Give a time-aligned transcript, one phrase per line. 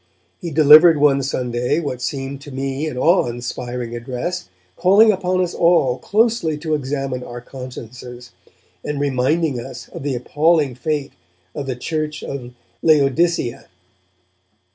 [0.39, 5.53] He delivered one Sunday what seemed to me an awe inspiring address, calling upon us
[5.53, 8.31] all closely to examine our consciences,
[8.83, 11.11] and reminding us of the appalling fate
[11.53, 12.51] of the church of
[12.81, 13.67] Laodicea.